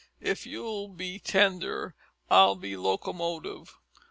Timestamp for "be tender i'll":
0.87-2.55